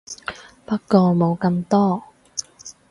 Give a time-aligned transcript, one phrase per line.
[0.65, 2.03] 不過冇咁多